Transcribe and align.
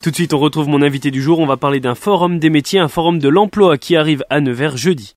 Tout 0.00 0.12
de 0.12 0.14
suite, 0.14 0.32
on 0.32 0.38
retrouve 0.38 0.68
mon 0.68 0.80
invité 0.80 1.10
du 1.10 1.20
jour. 1.20 1.40
On 1.40 1.46
va 1.46 1.56
parler 1.56 1.80
d'un 1.80 1.96
forum 1.96 2.38
des 2.38 2.50
métiers, 2.50 2.78
un 2.78 2.86
forum 2.86 3.18
de 3.18 3.28
l'emploi 3.28 3.78
qui 3.78 3.96
arrive 3.96 4.24
à 4.30 4.40
Nevers 4.40 4.76
jeudi. 4.76 5.16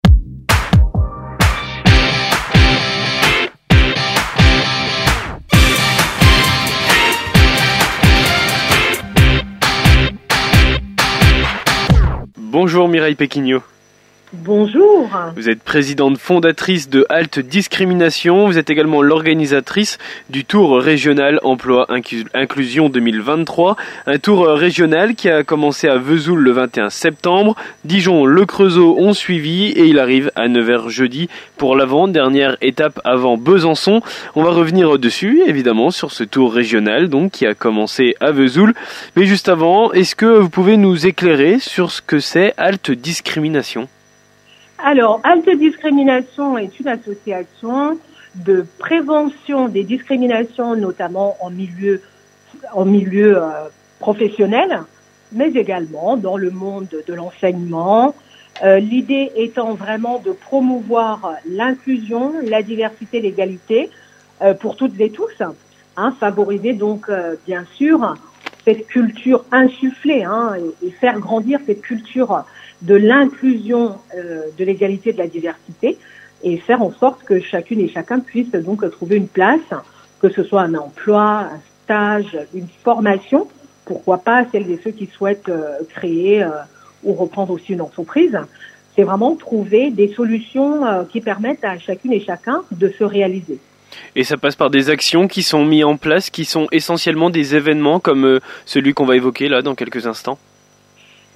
Bonjour 12.39 12.87
Mireille 12.87 13.13
Péquignot. 13.13 13.61
Bonjour. 14.33 15.09
Vous 15.35 15.49
êtes 15.49 15.61
présidente 15.61 16.17
fondatrice 16.17 16.89
de 16.89 17.05
Halte 17.09 17.39
Discrimination. 17.39 18.47
Vous 18.47 18.57
êtes 18.57 18.69
également 18.69 19.01
l'organisatrice 19.01 19.97
du 20.29 20.45
Tour 20.45 20.79
régional 20.79 21.41
Emploi 21.43 21.85
Inclusion 22.33 22.87
2023. 22.87 23.75
Un 24.07 24.19
tour 24.19 24.47
régional 24.47 25.15
qui 25.15 25.29
a 25.29 25.43
commencé 25.43 25.89
à 25.89 25.97
Vesoul 25.97 26.39
le 26.39 26.51
21 26.51 26.89
septembre. 26.89 27.57
Dijon, 27.83 28.25
Le 28.25 28.45
Creusot 28.45 28.95
ont 28.97 29.11
suivi 29.11 29.65
et 29.65 29.87
il 29.87 29.99
arrive 29.99 30.31
à 30.37 30.47
Nevers 30.47 30.89
jeudi 30.89 31.27
pour 31.57 31.75
l'avant-dernière 31.75 32.55
étape 32.61 33.01
avant 33.03 33.35
Besançon. 33.35 34.01
On 34.35 34.43
va 34.43 34.51
revenir 34.51 34.97
dessus, 34.97 35.41
évidemment, 35.45 35.91
sur 35.91 36.13
ce 36.13 36.23
tour 36.23 36.53
régional 36.53 37.09
donc 37.09 37.33
qui 37.33 37.45
a 37.45 37.53
commencé 37.53 38.15
à 38.21 38.31
Vesoul. 38.31 38.75
Mais 39.17 39.25
juste 39.25 39.49
avant, 39.49 39.91
est-ce 39.91 40.15
que 40.15 40.25
vous 40.25 40.49
pouvez 40.49 40.77
nous 40.77 41.05
éclairer 41.05 41.59
sur 41.59 41.91
ce 41.91 42.01
que 42.01 42.19
c'est 42.19 42.53
Halte 42.55 42.91
Discrimination? 42.91 43.89
Alors, 44.83 45.21
Alte 45.23 45.49
Discrimination 45.57 46.57
est 46.57 46.79
une 46.79 46.87
association 46.87 47.99
de 48.35 48.65
prévention 48.79 49.67
des 49.67 49.83
discriminations, 49.83 50.75
notamment 50.75 51.37
en 51.39 51.51
milieu, 51.51 52.01
en 52.73 52.85
milieu 52.85 53.37
euh, 53.37 53.49
professionnel, 53.99 54.81
mais 55.31 55.51
également 55.51 56.17
dans 56.17 56.37
le 56.37 56.49
monde 56.49 56.89
de 57.07 57.13
l'enseignement. 57.13 58.15
Euh, 58.63 58.79
L'idée 58.79 59.31
étant 59.35 59.75
vraiment 59.75 60.19
de 60.19 60.31
promouvoir 60.31 61.33
l'inclusion, 61.47 62.33
la 62.43 62.63
diversité, 62.63 63.21
l'égalité 63.21 63.91
euh, 64.41 64.55
pour 64.55 64.75
toutes 64.75 64.99
et 64.99 65.11
tous, 65.11 65.43
hein, 65.95 66.15
favoriser 66.19 66.73
donc 66.73 67.09
euh, 67.09 67.35
bien 67.45 67.65
sûr 67.75 68.15
cette 68.65 68.87
culture 68.87 69.45
insufflée 69.51 70.23
hein, 70.23 70.53
et, 70.83 70.91
faire 70.91 71.19
grandir 71.19 71.59
cette 71.65 71.81
culture 71.81 72.43
de 72.81 72.95
l'inclusion, 72.95 73.95
euh, 74.15 74.43
de 74.57 74.63
l'égalité, 74.65 75.13
de 75.13 75.17
la 75.17 75.27
diversité, 75.27 75.97
et 76.43 76.57
faire 76.57 76.81
en 76.81 76.91
sorte 76.91 77.23
que 77.23 77.39
chacune 77.39 77.79
et 77.79 77.89
chacun 77.89 78.19
puisse 78.19 78.51
donc 78.51 78.89
trouver 78.91 79.17
une 79.17 79.27
place, 79.27 79.59
que 80.19 80.29
ce 80.29 80.43
soit 80.43 80.61
un 80.61 80.75
emploi, 80.75 81.49
un 81.53 81.59
stage, 81.83 82.37
une 82.53 82.67
formation, 82.83 83.47
pourquoi 83.85 84.19
pas 84.19 84.45
celles 84.51 84.69
et 84.71 84.79
ceux 84.83 84.91
qui 84.91 85.07
souhaitent 85.07 85.49
euh, 85.49 85.77
créer 85.89 86.43
euh, 86.43 86.49
ou 87.03 87.13
reprendre 87.13 87.53
aussi 87.53 87.73
une 87.73 87.81
entreprise. 87.81 88.37
C'est 88.95 89.03
vraiment 89.03 89.35
trouver 89.35 89.89
des 89.91 90.13
solutions 90.13 90.85
euh, 90.85 91.03
qui 91.03 91.21
permettent 91.21 91.63
à 91.63 91.77
chacune 91.79 92.13
et 92.13 92.19
chacun 92.19 92.63
de 92.71 92.89
se 92.89 93.03
réaliser. 93.03 93.59
Et 94.15 94.23
ça 94.23 94.37
passe 94.37 94.55
par 94.55 94.69
des 94.69 94.89
actions 94.89 95.27
qui 95.27 95.43
sont 95.43 95.65
mises 95.65 95.83
en 95.83 95.97
place, 95.97 96.29
qui 96.29 96.45
sont 96.45 96.67
essentiellement 96.71 97.29
des 97.29 97.55
événements 97.55 97.99
comme 97.99 98.25
euh, 98.25 98.39
celui 98.65 98.93
qu'on 98.93 99.05
va 99.05 99.15
évoquer 99.15 99.47
là 99.49 99.61
dans 99.61 99.75
quelques 99.75 100.07
instants? 100.07 100.37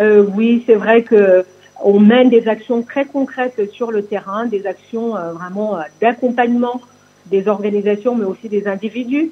Euh, 0.01 0.25
oui, 0.35 0.63
c'est 0.65 0.75
vrai 0.75 1.03
que 1.03 1.45
on 1.83 1.99
mène 1.99 2.29
des 2.29 2.47
actions 2.47 2.81
très 2.81 3.05
concrètes 3.05 3.71
sur 3.73 3.91
le 3.91 4.03
terrain, 4.03 4.45
des 4.45 4.65
actions 4.65 5.15
euh, 5.15 5.33
vraiment 5.33 5.77
euh, 5.77 5.81
d'accompagnement 6.01 6.81
des 7.27 7.47
organisations, 7.47 8.16
mais 8.16 8.25
aussi 8.25 8.49
des 8.49 8.67
individus. 8.67 9.31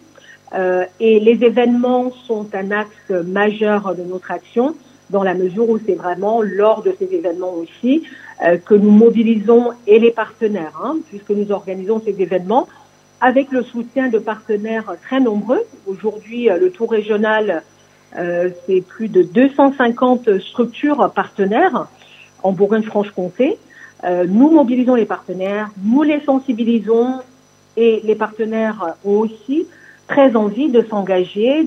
Euh, 0.53 0.86
et 1.00 1.19
les 1.19 1.44
événements 1.44 2.11
sont 2.28 2.47
un 2.53 2.72
axe 2.72 3.09
majeur 3.25 3.95
de 3.95 4.03
notre 4.03 4.31
action, 4.31 4.75
dans 5.09 5.23
la 5.23 5.34
mesure 5.34 5.69
où 5.69 5.80
c'est 5.86 5.95
vraiment 5.95 6.41
lors 6.41 6.84
de 6.84 6.94
ces 6.97 7.14
événements 7.14 7.53
aussi 7.53 8.03
euh, 8.45 8.58
que 8.58 8.73
nous 8.73 8.91
mobilisons 8.91 9.72
et 9.88 10.00
les 10.00 10.11
partenaires, 10.11 10.80
hein, 10.84 10.97
puisque 11.09 11.31
nous 11.31 11.52
organisons 11.52 12.02
ces 12.03 12.22
événements 12.22 12.68
avec 13.22 13.51
le 13.51 13.63
soutien 13.63 14.09
de 14.09 14.19
partenaires 14.19 14.95
très 15.03 15.19
nombreux. 15.19 15.62
Aujourd'hui, 15.88 16.50
le 16.50 16.72
tour 16.72 16.91
régional 16.91 17.63
c'est 18.16 18.81
plus 18.81 19.07
de 19.07 19.24
250 19.24 20.40
structures 20.40 21.12
partenaires 21.13 21.88
en 22.44 22.51
Bourgogne-Franche-Comté. 22.51 23.57
Euh, 24.03 24.25
nous 24.28 24.51
mobilisons 24.51 24.96
les 24.96 25.06
partenaires, 25.06 25.69
nous 25.81 26.03
les 26.03 26.19
sensibilisons 26.22 27.22
et 27.78 28.01
les 28.03 28.16
partenaires 28.16 28.96
ont 29.06 29.19
aussi 29.19 29.66
très 30.07 30.35
envie 30.35 30.69
de 30.69 30.85
s'engager, 30.90 31.66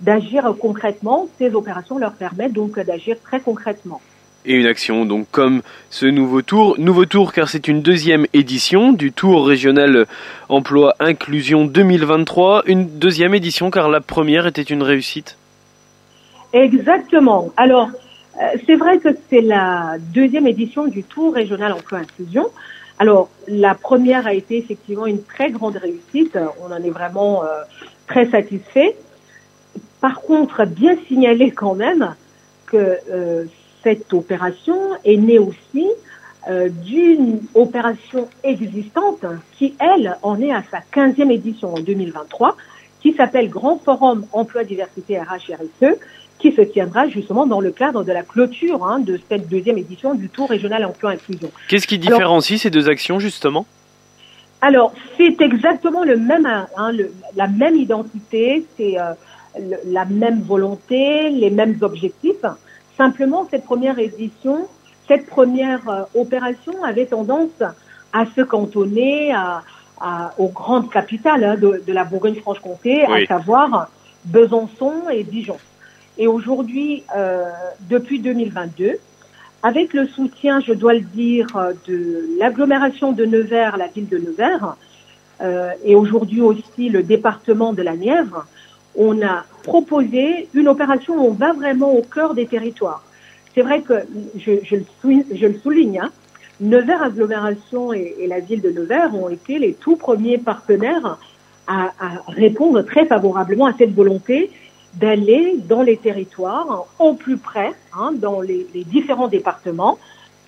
d'agir 0.00 0.54
concrètement. 0.58 1.28
Ces 1.38 1.54
opérations 1.54 1.98
leur 1.98 2.12
permettent 2.12 2.52
donc 2.52 2.78
d'agir 2.80 3.16
très 3.22 3.40
concrètement 3.40 4.00
et 4.44 4.54
une 4.54 4.66
action 4.66 5.04
donc 5.04 5.28
comme 5.30 5.62
ce 5.88 6.04
nouveau 6.04 6.42
tour. 6.42 6.74
Nouveau 6.76 7.04
tour 7.04 7.32
car 7.32 7.48
c'est 7.48 7.68
une 7.68 7.80
deuxième 7.80 8.26
édition 8.32 8.92
du 8.92 9.12
Tour 9.12 9.46
régional 9.46 10.06
emploi 10.48 10.96
inclusion 10.98 11.64
2023. 11.64 12.64
Une 12.66 12.98
deuxième 12.98 13.36
édition 13.36 13.70
car 13.70 13.88
la 13.88 14.00
première 14.00 14.48
était 14.48 14.62
une 14.62 14.82
réussite. 14.82 15.38
Exactement. 16.52 17.50
Alors, 17.56 17.88
euh, 17.88 18.46
c'est 18.66 18.76
vrai 18.76 18.98
que 18.98 19.08
c'est 19.30 19.40
la 19.40 19.96
deuxième 19.98 20.46
édition 20.46 20.86
du 20.86 21.02
Tour 21.02 21.34
régional 21.34 21.72
emploi 21.72 22.00
inclusion. 22.00 22.50
Alors, 22.98 23.30
la 23.48 23.74
première 23.74 24.26
a 24.26 24.34
été 24.34 24.58
effectivement 24.58 25.06
une 25.06 25.22
très 25.22 25.50
grande 25.50 25.76
réussite. 25.76 26.38
On 26.62 26.72
en 26.72 26.82
est 26.82 26.90
vraiment 26.90 27.42
euh, 27.42 27.48
très 28.06 28.30
satisfait. 28.30 28.96
Par 30.00 30.20
contre, 30.20 30.64
bien 30.66 30.96
signaler 31.08 31.50
quand 31.50 31.74
même 31.74 32.14
que 32.66 32.98
euh, 33.10 33.44
cette 33.82 34.12
opération 34.12 34.78
est 35.04 35.16
née 35.16 35.38
aussi 35.38 35.86
euh, 36.50 36.68
d'une 36.68 37.40
opération 37.54 38.28
existante 38.42 39.24
qui, 39.56 39.74
elle, 39.78 40.16
en 40.22 40.40
est 40.40 40.52
à 40.52 40.64
sa 40.70 40.78
15e 40.78 41.30
édition 41.30 41.74
en 41.74 41.80
2023, 41.80 42.56
qui 43.00 43.14
s'appelle 43.14 43.48
Grand 43.48 43.78
Forum 43.78 44.26
Emploi 44.32 44.64
Diversité 44.64 45.20
RH 45.20 45.52
RSE, 45.52 45.96
qui 46.42 46.52
se 46.52 46.60
tiendra 46.60 47.08
justement 47.08 47.46
dans 47.46 47.60
le 47.60 47.70
cadre 47.70 48.02
de 48.02 48.10
la 48.10 48.24
clôture 48.24 48.84
hein, 48.84 48.98
de 48.98 49.18
cette 49.28 49.48
deuxième 49.48 49.78
édition 49.78 50.14
du 50.14 50.28
Tour 50.28 50.50
régional 50.50 50.84
emploi 50.84 51.12
inclusion. 51.12 51.50
Qu'est-ce 51.68 51.86
qui 51.86 51.98
différencie 51.98 52.60
alors, 52.60 52.62
ces 52.62 52.70
deux 52.70 52.88
actions 52.88 53.20
justement? 53.20 53.64
Alors 54.60 54.92
c'est 55.16 55.40
exactement 55.40 56.02
le 56.04 56.16
même, 56.16 56.46
hein, 56.46 56.92
le, 56.92 57.12
la 57.36 57.46
même 57.46 57.76
identité, 57.76 58.66
c'est 58.76 58.98
euh, 58.98 59.12
la 59.86 60.04
même 60.04 60.42
volonté, 60.42 61.30
les 61.30 61.50
mêmes 61.50 61.78
objectifs. 61.80 62.44
Simplement 62.98 63.46
cette 63.48 63.64
première 63.64 63.98
édition, 64.00 64.66
cette 65.06 65.26
première 65.26 65.88
euh, 65.88 66.20
opération 66.20 66.82
avait 66.82 67.06
tendance 67.06 67.62
à 68.12 68.24
se 68.34 68.42
cantonner 68.42 69.32
à, 69.32 69.62
à, 70.00 70.34
aux 70.38 70.48
grandes 70.48 70.90
capitales 70.90 71.44
hein, 71.44 71.54
de, 71.54 71.82
de, 71.86 71.92
la 71.92 72.04
Bourgogne-Franche-Comté, 72.04 73.04
oui. 73.08 73.24
à 73.24 73.26
savoir 73.26 73.88
Besançon 74.24 75.08
et 75.10 75.22
Dijon. 75.22 75.56
Et 76.18 76.26
aujourd'hui, 76.26 77.04
euh, 77.16 77.50
depuis 77.88 78.20
2022, 78.20 78.98
avec 79.62 79.94
le 79.94 80.06
soutien, 80.08 80.60
je 80.60 80.72
dois 80.72 80.94
le 80.94 81.00
dire, 81.00 81.46
de 81.86 82.36
l'agglomération 82.38 83.12
de 83.12 83.24
Nevers, 83.24 83.76
la 83.76 83.86
ville 83.86 84.08
de 84.08 84.18
Nevers, 84.18 84.76
euh, 85.40 85.70
et 85.84 85.94
aujourd'hui 85.94 86.40
aussi 86.40 86.88
le 86.88 87.02
département 87.02 87.72
de 87.72 87.82
la 87.82 87.96
Nièvre, 87.96 88.46
on 88.94 89.22
a 89.22 89.44
proposé 89.62 90.48
une 90.52 90.68
opération 90.68 91.14
où 91.14 91.28
on 91.28 91.32
va 91.32 91.52
vraiment 91.52 91.92
au 91.92 92.02
cœur 92.02 92.34
des 92.34 92.46
territoires. 92.46 93.02
C'est 93.54 93.62
vrai 93.62 93.80
que, 93.80 93.94
je, 94.36 94.52
je, 94.62 94.76
le, 94.76 94.84
souligne, 95.00 95.24
je 95.34 95.46
le 95.46 95.58
souligne, 95.58 96.00
hein, 96.00 96.10
Nevers 96.60 97.02
Agglomération 97.02 97.92
et, 97.92 98.16
et, 98.20 98.26
la 98.26 98.40
ville 98.40 98.60
de 98.60 98.70
Nevers 98.70 99.14
ont 99.14 99.28
été 99.28 99.58
les 99.58 99.72
tout 99.72 99.96
premiers 99.96 100.38
partenaires 100.38 101.18
à, 101.66 101.92
à 101.98 102.22
répondre 102.28 102.82
très 102.82 103.06
favorablement 103.06 103.66
à 103.66 103.74
cette 103.76 103.94
volonté 103.94 104.50
d'aller 104.94 105.56
dans 105.68 105.82
les 105.82 105.96
territoires 105.96 106.86
au 106.98 107.14
plus 107.14 107.38
près, 107.38 107.72
hein, 107.94 108.12
dans 108.14 108.40
les, 108.40 108.66
les, 108.74 108.84
différents 108.84 109.28
départements, 109.28 109.98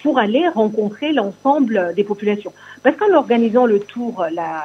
pour 0.03 0.19
aller 0.19 0.47
rencontrer 0.49 1.13
l'ensemble 1.13 1.93
des 1.97 2.05
populations. 2.05 2.53
Parce 2.83 2.97
qu'en 2.97 3.15
organisant 3.15 3.65
le 3.65 3.81
tour, 3.81 4.27
la, 4.31 4.65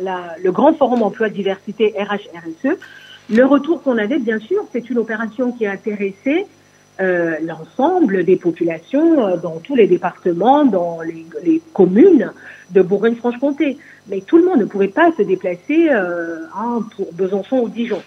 la, 0.00 0.34
le 0.42 0.50
grand 0.50 0.74
forum 0.74 1.02
emploi 1.02 1.28
diversité 1.28 1.94
RH-RSE, 1.96 2.76
le 3.30 3.44
retour 3.44 3.82
qu'on 3.82 3.98
avait, 3.98 4.18
bien 4.18 4.38
sûr, 4.38 4.64
c'est 4.72 4.90
une 4.90 4.98
opération 4.98 5.52
qui 5.52 5.64
a 5.64 5.70
intéressé 5.70 6.46
euh, 7.00 7.36
l'ensemble 7.42 8.24
des 8.24 8.36
populations 8.36 9.26
euh, 9.26 9.36
dans 9.36 9.58
tous 9.58 9.74
les 9.74 9.86
départements, 9.86 10.64
dans 10.64 11.00
les, 11.00 11.26
les 11.42 11.60
communes 11.72 12.32
de 12.70 12.82
Bourgogne-Franche-Comté. 12.82 13.78
Mais 14.08 14.20
tout 14.20 14.36
le 14.36 14.44
monde 14.44 14.60
ne 14.60 14.64
pouvait 14.64 14.88
pas 14.88 15.10
se 15.16 15.22
déplacer 15.22 15.88
euh, 15.90 16.44
hein, 16.56 16.80
pour 16.94 17.12
Besançon 17.12 17.60
ou 17.60 17.68
Dijon. 17.68 18.00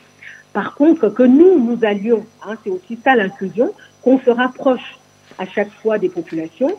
Par 0.58 0.74
contre, 0.74 1.10
que 1.10 1.22
nous, 1.22 1.60
nous 1.60 1.86
allions, 1.86 2.26
hein, 2.44 2.56
c'est 2.64 2.72
aussi 2.72 2.98
ça 3.04 3.16
l'inclusion, 3.16 3.74
qu'on 4.02 4.18
se 4.18 4.32
rapproche 4.32 4.98
à 5.38 5.46
chaque 5.46 5.70
fois 5.70 6.00
des 6.00 6.10
populations, 6.10 6.72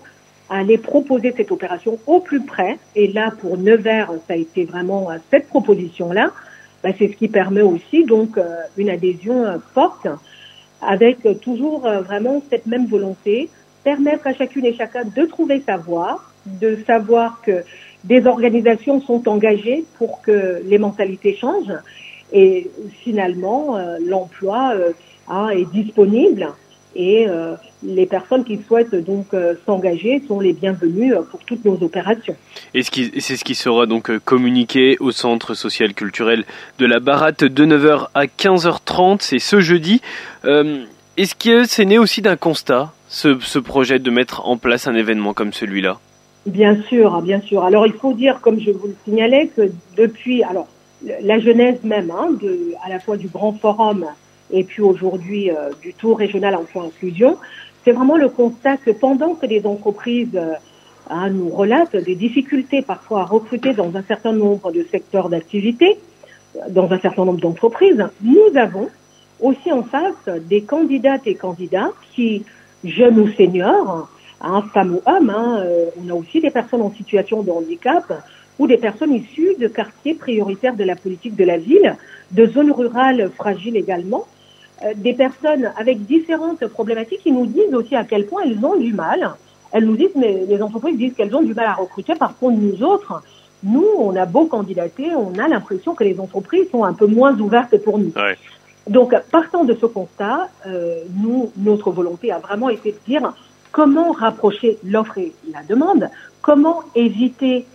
à 0.50 0.58
aller 0.58 0.78
proposer 0.78 1.32
cette 1.36 1.52
opération 1.52 1.96
au 2.08 2.18
plus 2.18 2.44
près. 2.44 2.76
Et 2.96 3.06
là, 3.12 3.30
pour 3.40 3.56
Nevers, 3.56 4.10
ça 4.26 4.34
a 4.34 4.36
été 4.36 4.64
vraiment 4.64 5.10
cette 5.30 5.46
proposition-là. 5.46 6.32
Bah, 6.82 6.88
c'est 6.98 7.06
ce 7.06 7.12
qui 7.12 7.28
permet 7.28 7.60
aussi 7.62 8.04
donc 8.04 8.36
euh, 8.36 8.48
une 8.76 8.90
adhésion 8.90 9.44
euh, 9.44 9.58
forte 9.74 10.08
avec 10.82 11.18
toujours 11.40 11.82
vraiment 11.82 12.42
cette 12.50 12.66
même 12.66 12.86
volonté, 12.86 13.48
permettre 13.84 14.26
à 14.26 14.34
chacune 14.34 14.64
et 14.64 14.74
chacun 14.74 15.04
de 15.04 15.24
trouver 15.24 15.62
sa 15.64 15.76
voie, 15.76 16.20
de 16.46 16.78
savoir 16.84 17.42
que 17.42 17.62
des 18.02 18.26
organisations 18.26 19.00
sont 19.00 19.28
engagées 19.28 19.84
pour 19.98 20.20
que 20.20 20.62
les 20.64 20.78
mentalités 20.78 21.36
changent 21.36 21.78
et 22.32 22.70
finalement 23.02 23.78
l'emploi 24.00 24.74
est 25.52 25.70
disponible 25.72 26.48
et 26.98 27.26
euh, 27.28 27.54
les 27.82 28.06
personnes 28.06 28.44
qui 28.44 28.58
souhaitent 28.66 28.94
donc 28.94 29.26
euh, 29.32 29.54
s'engager 29.66 30.22
sont 30.26 30.40
les 30.40 30.52
bienvenues 30.52 31.14
euh, 31.14 31.22
pour 31.22 31.40
toutes 31.40 31.64
nos 31.64 31.80
opérations. 31.82 32.36
Et 32.74 32.82
c'est 32.82 33.36
ce 33.36 33.44
qui 33.44 33.54
sera 33.54 33.86
donc 33.86 34.16
communiqué 34.24 34.96
au 34.98 35.12
Centre 35.12 35.54
social 35.54 35.94
culturel 35.94 36.44
de 36.78 36.86
la 36.86 36.98
Baratte 36.98 37.44
de 37.44 37.66
9h 37.66 38.08
à 38.14 38.24
15h30, 38.24 39.18
c'est 39.20 39.38
ce 39.38 39.60
jeudi. 39.60 40.02
Est-ce 40.44 41.34
que 41.34 41.64
c'est 41.64 41.84
né 41.84 41.98
aussi 41.98 42.22
d'un 42.22 42.36
constat, 42.36 42.92
ce, 43.08 43.38
ce 43.40 43.58
projet 43.58 43.98
de 43.98 44.10
mettre 44.10 44.46
en 44.46 44.56
place 44.56 44.86
un 44.86 44.94
événement 44.94 45.34
comme 45.34 45.52
celui-là? 45.52 45.98
Bien 46.46 46.80
sûr, 46.88 47.20
bien 47.22 47.40
sûr. 47.40 47.64
Alors 47.64 47.86
il 47.86 47.92
faut 47.92 48.12
dire, 48.12 48.40
comme 48.40 48.60
je 48.60 48.70
vous 48.70 48.88
le 48.88 48.96
signalais, 49.04 49.50
que 49.54 49.70
depuis 49.96 50.42
alors 50.42 50.68
la 51.02 51.38
genèse 51.38 51.82
même 51.84 52.10
hein, 52.10 52.30
de, 52.40 52.74
à 52.84 52.88
la 52.88 53.00
fois 53.00 53.16
du 53.16 53.28
Grand 53.28 53.52
Forum 53.52 54.06
et 54.50 54.64
puis 54.64 54.82
aujourd'hui 54.82 55.50
euh, 55.50 55.70
du 55.82 55.92
tour 55.94 56.18
régional 56.18 56.54
emploi 56.54 56.84
inclusion, 56.84 57.36
c'est 57.84 57.92
vraiment 57.92 58.16
le 58.16 58.28
constat 58.28 58.76
que 58.78 58.90
pendant 58.90 59.34
que 59.34 59.46
les 59.46 59.66
entreprises 59.66 60.34
euh, 60.34 60.54
hein, 61.10 61.30
nous 61.30 61.48
relatent 61.48 61.96
des 61.96 62.14
difficultés 62.14 62.82
parfois 62.82 63.22
à 63.22 63.24
recruter 63.24 63.74
dans 63.74 63.94
un 63.94 64.02
certain 64.02 64.32
nombre 64.32 64.72
de 64.72 64.84
secteurs 64.90 65.28
d'activité, 65.28 65.98
dans 66.70 66.90
un 66.90 66.98
certain 66.98 67.24
nombre 67.24 67.40
d'entreprises, 67.40 68.04
nous 68.22 68.56
avons 68.56 68.88
aussi 69.40 69.70
en 69.70 69.82
face 69.82 70.28
des 70.48 70.62
candidates 70.62 71.26
et 71.26 71.34
candidats 71.34 71.90
qui, 72.14 72.44
jeunes 72.82 73.20
ou 73.20 73.28
seniors, 73.28 74.08
hein, 74.40 74.64
femmes 74.72 74.96
ou 74.96 75.00
hommes, 75.06 75.30
hein, 75.30 75.60
euh, 75.60 75.90
on 76.02 76.10
a 76.10 76.14
aussi 76.14 76.40
des 76.40 76.50
personnes 76.50 76.82
en 76.82 76.92
situation 76.92 77.42
de 77.42 77.50
handicap 77.50 78.04
ou 78.58 78.66
des 78.66 78.76
personnes 78.76 79.14
issues 79.14 79.54
de 79.58 79.68
quartiers 79.68 80.14
prioritaires 80.14 80.74
de 80.74 80.84
la 80.84 80.96
politique 80.96 81.36
de 81.36 81.44
la 81.44 81.58
ville, 81.58 81.96
de 82.32 82.46
zones 82.46 82.72
rurales 82.72 83.30
fragiles 83.36 83.76
également, 83.76 84.26
euh, 84.84 84.92
des 84.96 85.14
personnes 85.14 85.72
avec 85.76 86.04
différentes 86.06 86.66
problématiques 86.66 87.20
qui 87.20 87.32
nous 87.32 87.46
disent 87.46 87.74
aussi 87.74 87.96
à 87.96 88.04
quel 88.04 88.26
point 88.26 88.42
elles 88.44 88.64
ont 88.64 88.76
du 88.76 88.92
mal. 88.92 89.32
Elles 89.72 89.84
nous 89.84 89.96
disent, 89.96 90.14
mais 90.16 90.44
les 90.48 90.62
entreprises 90.62 90.96
disent 90.96 91.14
qu'elles 91.14 91.34
ont 91.34 91.42
du 91.42 91.54
mal 91.54 91.66
à 91.66 91.74
recruter. 91.74 92.14
Par 92.14 92.36
contre, 92.36 92.58
nous 92.58 92.82
autres, 92.82 93.22
nous, 93.62 93.86
on 93.98 94.14
a 94.16 94.24
beau 94.24 94.46
candidater, 94.46 95.10
on 95.16 95.38
a 95.38 95.48
l'impression 95.48 95.94
que 95.94 96.04
les 96.04 96.18
entreprises 96.20 96.70
sont 96.70 96.84
un 96.84 96.94
peu 96.94 97.06
moins 97.06 97.38
ouvertes 97.38 97.76
pour 97.78 97.98
nous. 97.98 98.12
Donc, 98.86 99.14
partant 99.30 99.64
de 99.64 99.74
ce 99.74 99.84
constat, 99.84 100.48
euh, 100.66 101.02
nous, 101.16 101.52
notre 101.56 101.90
volonté 101.90 102.32
a 102.32 102.38
vraiment 102.38 102.70
été 102.70 102.92
de 102.92 102.98
dire 103.06 103.32
comment 103.72 104.12
rapprocher 104.12 104.78
l'offre 104.84 105.18
et 105.18 105.32
la 105.52 105.62
demande, 105.62 106.08
comment 106.40 106.82
éviter 106.94 107.66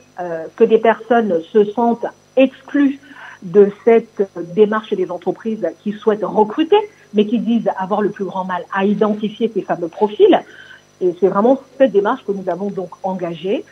que 0.56 0.64
des 0.64 0.78
personnes 0.78 1.42
se 1.52 1.66
sentent 1.66 2.06
exclues 2.36 3.00
de 3.44 3.70
cette 3.84 4.30
démarche 4.56 4.94
des 4.94 5.12
entreprises 5.12 5.68
qui 5.84 5.92
souhaitent 5.92 6.24
recruter, 6.24 6.78
mais 7.14 7.26
qui 7.26 7.40
disent 7.40 7.70
avoir 7.78 8.02
le 8.02 8.10
plus 8.10 8.26
grand 8.26 8.46
mal 8.46 8.64
à 8.74 8.86
identifier 8.86 9.52
ces 9.54 9.62
fameux 9.62 9.90
profils. 9.90 10.42
Et 11.02 11.14
c'est 11.20 11.28
vraiment 11.28 11.60
cette 11.78 11.92
démarche 11.92 12.24
que 12.26 12.32
nous 12.32 12.50
avons 12.50 12.70
donc 12.70 12.92
engagée. 13.04 13.66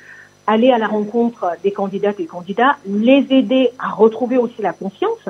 Aller 0.48 0.72
à 0.72 0.78
la 0.78 0.88
rencontre 0.88 1.52
des 1.64 1.72
candidates 1.72 2.20
et 2.20 2.26
candidats, 2.26 2.76
les 2.86 3.26
aider 3.30 3.70
à 3.80 3.90
retrouver 3.90 4.38
aussi 4.38 4.62
la 4.62 4.74
confiance, 4.74 5.30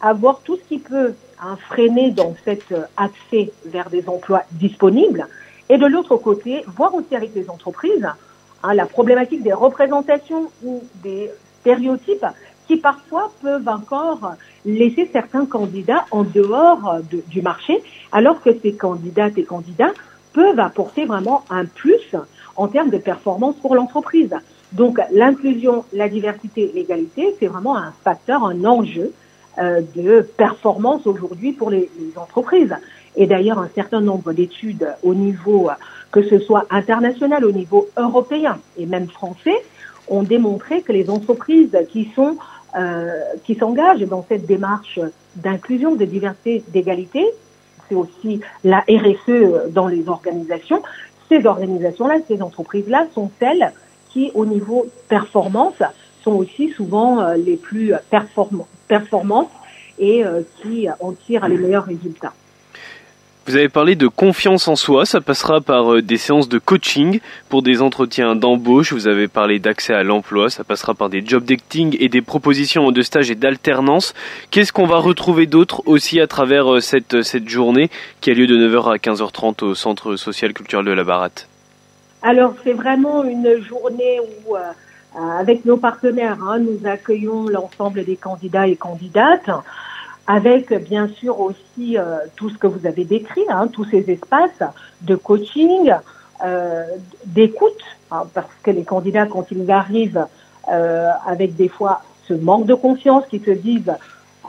à 0.00 0.12
voir 0.12 0.40
tout 0.42 0.56
ce 0.56 0.62
qui 0.62 0.78
peut 0.78 1.14
hein, 1.40 1.56
freiner 1.68 2.10
dans 2.10 2.34
cet 2.44 2.74
accès 2.96 3.52
vers 3.66 3.90
des 3.90 4.08
emplois 4.08 4.42
disponibles. 4.52 5.26
Et 5.68 5.76
de 5.76 5.86
l'autre 5.86 6.16
côté, 6.16 6.64
voir 6.66 6.94
aussi 6.94 7.14
avec 7.14 7.34
les 7.34 7.48
entreprises 7.50 8.08
hein, 8.62 8.74
la 8.74 8.86
problématique 8.86 9.42
des 9.42 9.52
représentations 9.52 10.50
ou 10.64 10.82
des 11.02 11.30
stéréotypes 11.60 12.26
qui 12.66 12.76
parfois 12.76 13.32
peuvent 13.42 13.68
encore 13.68 14.34
laisser 14.64 15.08
certains 15.12 15.46
candidats 15.46 16.04
en 16.10 16.22
dehors 16.22 16.98
du 17.28 17.40
marché, 17.40 17.82
alors 18.12 18.42
que 18.42 18.50
ces 18.62 18.74
candidates 18.74 19.38
et 19.38 19.44
candidats 19.44 19.92
peuvent 20.34 20.60
apporter 20.60 21.06
vraiment 21.06 21.44
un 21.48 21.64
plus 21.64 22.14
en 22.56 22.68
termes 22.68 22.90
de 22.90 22.98
performance 22.98 23.54
pour 23.56 23.74
l'entreprise. 23.74 24.34
Donc 24.72 25.00
l'inclusion, 25.12 25.84
la 25.92 26.08
diversité, 26.08 26.70
l'égalité, 26.74 27.34
c'est 27.40 27.46
vraiment 27.46 27.76
un 27.76 27.92
facteur, 28.04 28.44
un 28.44 28.64
enjeu 28.64 29.12
euh, 29.58 29.80
de 29.96 30.20
performance 30.36 31.06
aujourd'hui 31.06 31.52
pour 31.52 31.70
les, 31.70 31.90
les, 31.98 32.18
entreprises. 32.18 32.76
Et 33.16 33.26
d'ailleurs, 33.26 33.58
un 33.58 33.70
certain 33.74 34.00
nombre 34.00 34.32
d'études 34.32 34.88
au 35.02 35.14
niveau, 35.14 35.70
que 36.10 36.22
ce 36.22 36.38
soit 36.38 36.66
international, 36.70 37.44
au 37.44 37.52
niveau 37.52 37.88
européen 37.96 38.58
et 38.76 38.86
même 38.86 39.08
français, 39.08 39.56
ont 40.08 40.22
démontré 40.22 40.82
que 40.82 40.92
les 40.92 41.10
entreprises 41.10 41.76
qui 41.90 42.10
sont 42.14 42.36
euh, 42.76 43.20
qui 43.44 43.54
s'engagent 43.54 44.02
dans 44.02 44.26
cette 44.28 44.44
démarche 44.44 45.00
d'inclusion, 45.36 45.94
de 45.94 46.04
diversité, 46.04 46.62
d'égalité. 46.68 47.24
C'est 47.88 47.94
aussi 47.94 48.40
la 48.62 48.80
RSE 48.80 49.72
dans 49.72 49.88
les 49.88 50.06
organisations. 50.06 50.82
Ces 51.30 51.46
organisations-là, 51.46 52.16
ces 52.28 52.42
entreprises-là 52.42 53.06
sont 53.14 53.30
celles 53.40 53.72
qui, 54.10 54.30
au 54.34 54.44
niveau 54.44 54.86
performance, 55.08 55.82
sont 56.22 56.32
aussi 56.32 56.68
souvent 56.68 57.20
euh, 57.20 57.36
les 57.36 57.56
plus 57.56 57.94
performantes 58.86 59.50
et 59.98 60.24
euh, 60.24 60.42
qui 60.60 60.88
en 61.00 61.12
tirent 61.12 61.48
les 61.48 61.56
meilleurs 61.56 61.86
résultats. 61.86 62.34
Vous 63.48 63.56
avez 63.56 63.70
parlé 63.70 63.94
de 63.94 64.08
confiance 64.08 64.68
en 64.68 64.76
soi, 64.76 65.06
ça 65.06 65.22
passera 65.22 65.62
par 65.62 65.94
euh, 65.94 66.02
des 66.02 66.18
séances 66.18 66.50
de 66.50 66.58
coaching 66.58 67.18
pour 67.48 67.62
des 67.62 67.80
entretiens 67.80 68.36
d'embauche, 68.36 68.92
vous 68.92 69.08
avez 69.08 69.26
parlé 69.26 69.58
d'accès 69.58 69.94
à 69.94 70.02
l'emploi, 70.02 70.50
ça 70.50 70.64
passera 70.64 70.92
par 70.92 71.08
des 71.08 71.24
job 71.24 71.44
dating 71.44 71.96
et 71.98 72.10
des 72.10 72.20
propositions 72.20 72.90
de 72.90 73.00
stage 73.00 73.30
et 73.30 73.34
d'alternance. 73.34 74.12
Qu'est-ce 74.50 74.70
qu'on 74.70 74.84
va 74.84 74.98
retrouver 74.98 75.46
d'autre 75.46 75.82
aussi 75.86 76.20
à 76.20 76.26
travers 76.26 76.74
euh, 76.74 76.80
cette, 76.80 77.14
euh, 77.14 77.22
cette 77.22 77.48
journée 77.48 77.88
qui 78.20 78.30
a 78.30 78.34
lieu 78.34 78.46
de 78.46 78.68
9h 78.68 78.92
à 78.92 78.96
15h30 78.98 79.64
au 79.64 79.74
Centre 79.74 80.16
social 80.16 80.52
culturel 80.52 80.84
de 80.84 80.92
la 80.92 81.04
Baratte 81.04 81.48
Alors 82.20 82.52
c'est 82.64 82.74
vraiment 82.74 83.24
une 83.24 83.62
journée 83.62 84.20
où 84.46 84.56
avec 85.40 85.64
nos 85.64 85.78
partenaires, 85.78 86.36
hein, 86.42 86.58
nous 86.58 86.86
accueillons 86.86 87.48
l'ensemble 87.48 88.04
des 88.04 88.16
candidats 88.16 88.68
et 88.68 88.76
candidates 88.76 89.50
avec 90.28 90.72
bien 90.84 91.08
sûr 91.08 91.40
aussi 91.40 91.96
euh, 91.96 92.18
tout 92.36 92.50
ce 92.50 92.58
que 92.58 92.66
vous 92.66 92.86
avez 92.86 93.04
décrit, 93.04 93.44
hein, 93.48 93.66
tous 93.66 93.86
ces 93.86 94.10
espaces 94.10 94.62
de 95.00 95.16
coaching, 95.16 95.90
euh, 96.44 96.84
d'écoute, 97.24 97.82
hein, 98.10 98.24
parce 98.34 98.52
que 98.62 98.70
les 98.70 98.84
candidats, 98.84 99.26
quand 99.26 99.46
ils 99.50 99.70
arrivent 99.70 100.26
euh, 100.70 101.08
avec 101.26 101.56
des 101.56 101.68
fois 101.68 102.02
ce 102.28 102.34
manque 102.34 102.66
de 102.66 102.74
confiance, 102.74 103.24
qui 103.30 103.38
se 103.38 103.52
disent 103.52 103.90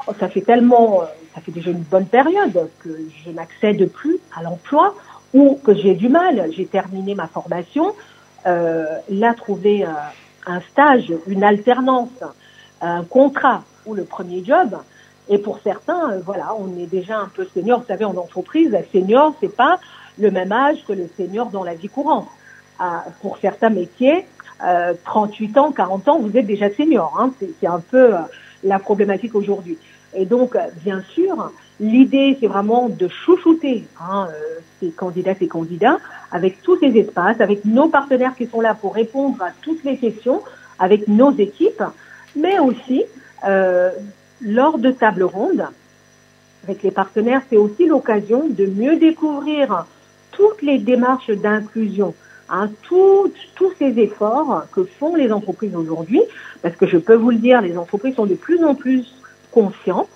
oh, 0.06 0.12
ça 0.20 0.28
fait 0.28 0.42
tellement, 0.42 1.04
ça 1.34 1.40
fait 1.40 1.54
déjà 1.54 1.72
une 1.72 1.84
bonne 1.84 2.08
période 2.08 2.70
que 2.84 2.90
je 3.24 3.32
n'accède 3.32 3.90
plus 3.90 4.20
à 4.36 4.44
l'emploi 4.44 4.94
ou 5.34 5.58
que 5.64 5.74
j'ai 5.74 5.94
du 5.94 6.10
mal, 6.10 6.50
j'ai 6.52 6.66
terminé 6.66 7.16
ma 7.16 7.28
formation, 7.28 7.94
là 8.46 9.34
trouver 9.38 9.86
un 10.48 10.62
stage, 10.72 11.14
une 11.28 11.44
alternance, 11.44 12.10
un 12.82 13.04
contrat 13.04 13.64
ou 13.86 13.94
le 13.94 14.04
premier 14.06 14.44
job, 14.44 14.76
et 15.30 15.38
pour 15.38 15.60
certains, 15.64 16.12
euh, 16.12 16.22
voilà, 16.26 16.56
on 16.58 16.78
est 16.78 16.88
déjà 16.88 17.20
un 17.20 17.28
peu 17.28 17.48
senior. 17.54 17.80
Vous 17.80 17.86
savez, 17.86 18.06
en 18.06 18.18
entreprise, 18.18 18.76
senior, 18.92 19.34
c'est 19.40 19.56
pas 19.56 19.80
le 20.18 20.32
même 20.32 20.52
âge 20.52 20.78
que 20.88 20.94
le 20.94 21.08
senior 21.18 21.50
dans 21.52 21.64
la 21.64 21.76
vie 21.76 21.88
courante. 21.88 22.28
Ah, 22.80 23.06
pour 23.22 23.38
certains 23.38 23.70
métiers, 23.70 24.26
euh, 24.66 24.94
38 25.06 25.58
ans, 25.58 25.72
40 25.72 26.08
ans, 26.08 26.20
vous 26.20 26.36
êtes 26.36 26.48
déjà 26.48 26.70
senior. 26.72 27.16
Hein. 27.20 27.32
C'est 27.60 27.68
un 27.68 27.80
peu 27.80 28.16
euh, 28.16 28.20
la 28.64 28.80
problématique 28.80 29.36
aujourd'hui. 29.36 29.78
Et 30.16 30.26
donc, 30.26 30.56
euh, 30.56 30.62
bien 30.84 31.02
sûr, 31.14 31.52
l'idée, 31.80 32.38
c'est 32.40 32.48
vraiment 32.48 32.90
de 32.90 33.08
chouchouter 33.08 33.86
hein, 34.02 34.28
ces 34.80 34.90
candidates 34.90 35.42
et 35.42 35.48
candidats 35.48 36.00
avec 36.32 36.62
tous 36.62 36.78
ces 36.80 36.98
espaces, 36.98 37.40
avec 37.40 37.66
nos 37.66 37.88
partenaires 37.88 38.36
qui 38.36 38.48
sont 38.48 38.62
là 38.62 38.74
pour 38.74 38.96
répondre 38.96 39.42
à 39.42 39.52
toutes 39.62 39.84
les 39.84 39.98
questions, 39.98 40.42
avec 40.80 41.08
nos 41.08 41.32
équipes, 41.36 41.84
mais 42.36 42.60
aussi 42.60 43.04
euh, 43.48 43.92
lors 44.42 44.78
de 44.78 44.92
tables 44.92 45.24
rondes 45.24 45.66
avec 46.64 46.84
les 46.84 46.92
partenaires, 46.92 47.42
c'est 47.50 47.58
aussi 47.58 47.86
l'occasion 47.86 48.48
de 48.50 48.66
mieux 48.66 48.98
découvrir 48.98 49.86
toutes 50.32 50.62
les 50.62 50.78
démarches 50.78 51.32
d'inclusion, 51.32 52.14
hein, 52.50 52.70
tous 52.84 53.32
ces 53.78 54.00
efforts 54.00 54.66
que 54.72 54.84
font 54.84 55.16
les 55.16 55.32
entreprises 55.32 55.76
aujourd'hui, 55.76 56.22
parce 56.62 56.76
que 56.76 56.88
je 56.88 56.98
peux 56.98 57.16
vous 57.16 57.32
le 57.32 57.38
dire, 57.38 57.62
les 57.62 57.78
entreprises 57.78 58.16
sont 58.16 58.26
de 58.26 58.36
plus 58.36 58.64
en 58.64 58.76
plus 58.76 59.06
conscientes 59.52 60.10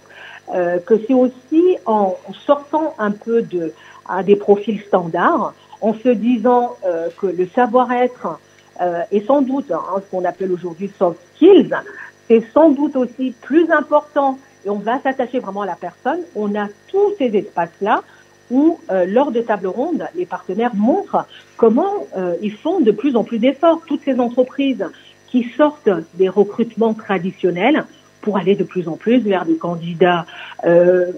euh, 0.53 0.79
que 0.79 0.95
c'est 1.07 1.13
aussi 1.13 1.77
en 1.85 2.17
sortant 2.45 2.93
un 2.99 3.11
peu 3.11 3.41
de 3.41 3.73
à 4.07 4.23
des 4.23 4.35
profils 4.35 4.81
standards, 4.81 5.53
en 5.79 5.93
se 5.93 6.09
disant 6.09 6.75
euh, 6.85 7.09
que 7.19 7.27
le 7.27 7.47
savoir-être 7.47 8.39
euh, 8.81 9.01
est 9.11 9.25
sans 9.25 9.41
doute 9.41 9.71
hein, 9.71 9.81
ce 9.95 10.11
qu'on 10.11 10.25
appelle 10.25 10.51
aujourd'hui 10.51 10.91
soft 10.97 11.19
skills, 11.35 11.73
c'est 12.27 12.43
sans 12.53 12.69
doute 12.69 12.95
aussi 12.95 13.33
plus 13.41 13.69
important 13.71 14.37
et 14.65 14.69
on 14.69 14.77
va 14.77 14.99
s'attacher 15.01 15.39
vraiment 15.39 15.61
à 15.61 15.65
la 15.65 15.75
personne. 15.75 16.19
On 16.35 16.55
a 16.55 16.67
tous 16.87 17.13
ces 17.17 17.35
espaces-là 17.35 18.01
où, 18.49 18.79
lors 19.07 19.31
de 19.31 19.41
tables 19.41 19.67
rondes, 19.67 20.05
les 20.15 20.25
partenaires 20.25 20.75
montrent 20.75 21.25
comment 21.57 22.05
ils 22.41 22.53
font 22.53 22.79
de 22.79 22.91
plus 22.91 23.15
en 23.15 23.23
plus 23.23 23.39
d'efforts. 23.39 23.81
Toutes 23.87 24.03
ces 24.05 24.19
entreprises 24.19 24.85
qui 25.27 25.43
sortent 25.57 25.89
des 26.13 26.29
recrutements 26.29 26.93
traditionnels 26.93 27.85
pour 28.23 28.37
aller 28.37 28.55
de 28.55 28.63
plus 28.63 28.87
en 28.87 28.95
plus 28.95 29.17
vers 29.17 29.45
des 29.45 29.57
candidats 29.57 30.25
euh, 30.65 31.11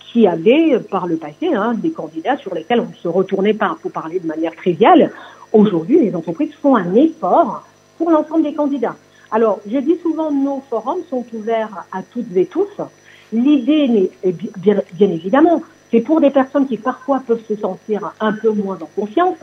qui 0.00 0.26
avaient 0.26 0.80
par 0.80 1.06
le 1.06 1.16
passé 1.16 1.52
hein, 1.54 1.74
des 1.74 1.90
candidats 1.90 2.36
sur 2.38 2.54
lesquels 2.54 2.80
on 2.80 2.92
se 3.02 3.08
retournait 3.08 3.54
pas 3.54 3.76
pour 3.82 3.92
parler 3.92 4.18
de 4.18 4.26
manière 4.26 4.54
triviale. 4.56 5.12
Aujourd'hui, 5.52 5.98
les 6.00 6.16
entreprises 6.16 6.54
font 6.62 6.74
un 6.74 6.94
effort 6.94 7.64
pour 7.98 8.10
l'ensemble 8.10 8.44
des 8.44 8.54
candidats. 8.54 8.96
Alors, 9.30 9.60
je 9.66 9.78
dis 9.78 9.96
souvent, 10.02 10.30
nos 10.30 10.62
forums 10.70 11.02
sont 11.10 11.24
ouverts 11.32 11.84
à 11.92 12.02
toutes 12.02 12.36
et 12.36 12.46
tous. 12.46 12.68
L'idée, 13.32 14.10
est 14.22 14.32
bien, 14.58 14.80
bien 14.92 15.10
évidemment, 15.10 15.62
c'est 15.90 16.00
pour 16.00 16.20
des 16.20 16.30
personnes 16.30 16.66
qui 16.66 16.76
parfois 16.76 17.22
peuvent 17.26 17.44
se 17.46 17.56
sentir 17.56 18.14
un 18.20 18.32
peu 18.32 18.50
moins 18.50 18.78
en 18.80 18.88
confiance. 19.00 19.38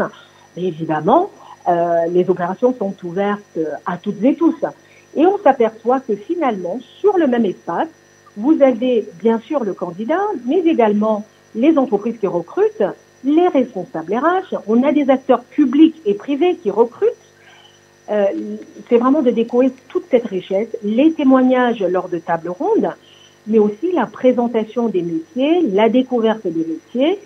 Mais 0.56 0.64
évidemment, 0.64 1.30
euh, 1.68 2.06
les 2.10 2.30
opérations 2.30 2.74
sont 2.78 2.96
ouvertes 3.04 3.60
à 3.86 3.98
toutes 3.98 4.24
et 4.24 4.36
tous. 4.36 4.56
Et 5.16 5.26
on 5.26 5.38
s'aperçoit 5.38 6.00
que 6.00 6.16
finalement, 6.16 6.80
sur 7.00 7.18
le 7.18 7.28
même 7.28 7.46
espace, 7.46 7.90
vous 8.36 8.62
avez 8.62 9.08
bien 9.20 9.40
sûr 9.40 9.64
le 9.64 9.74
candidat, 9.74 10.22
mais 10.46 10.60
également 10.60 11.26
les 11.56 11.78
entreprises 11.78 12.18
qui 12.20 12.28
recrutent, 12.28 12.84
les 13.24 13.48
responsables 13.48 14.16
RH, 14.16 14.56
on 14.68 14.84
a 14.84 14.92
des 14.92 15.10
acteurs 15.10 15.44
publics 15.44 16.02
et 16.06 16.14
privés 16.14 16.56
qui 16.56 16.72
recrutent. 16.72 17.12
Euh, 18.12 18.26
c'est 18.90 18.98
vraiment 18.98 19.22
de 19.22 19.32
découvrir 19.32 19.72
toute 19.88 20.06
cette 20.12 20.28
richesse, 20.28 20.68
les 20.84 21.14
témoignages 21.14 21.82
lors 21.82 22.10
de 22.10 22.20
tables 22.20 22.50
rondes, 22.50 22.92
mais 23.48 23.60
aussi 23.60 23.92
la 23.94 24.06
présentation 24.06 24.90
des 24.90 25.02
métiers, 25.02 25.62
la 25.72 25.90
découverte 25.90 26.46
des 26.46 26.66
métiers, 26.66 27.20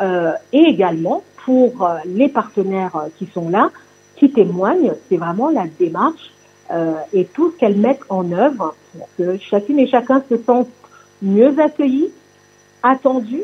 euh, 0.00 0.32
et 0.52 0.62
également 0.62 1.22
pour 1.44 1.84
euh, 1.84 1.98
les 2.06 2.28
partenaires 2.28 2.96
euh, 2.96 3.08
qui 3.18 3.26
sont 3.32 3.48
là, 3.48 3.70
qui 4.16 4.30
témoignent, 4.30 4.92
c'est 5.08 5.16
vraiment 5.16 5.48
la 5.48 5.64
démarche 5.78 6.32
euh, 6.70 6.94
et 7.12 7.24
tout 7.24 7.52
ce 7.52 7.58
qu'elles 7.58 7.76
mettent 7.76 8.00
en 8.08 8.30
œuvre 8.32 8.74
pour 8.92 9.08
que 9.16 9.38
chacune 9.38 9.78
et 9.78 9.86
chacun 9.86 10.22
se 10.28 10.36
sente 10.36 10.68
mieux 11.22 11.58
accueilli, 11.60 12.10
attendu, 12.82 13.42